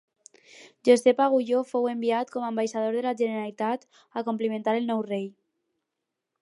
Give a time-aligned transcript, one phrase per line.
[0.87, 3.87] Josep Agulló fou enviat com a ambaixador de la Generalitat
[4.23, 5.29] a complimentar el nou rei.